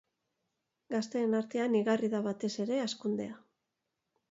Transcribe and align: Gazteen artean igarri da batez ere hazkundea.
Gazteen 0.93 1.35
artean 1.41 1.77
igarri 1.81 2.11
da 2.15 2.23
batez 2.31 2.51
ere 2.67 2.83
hazkundea. 2.87 3.39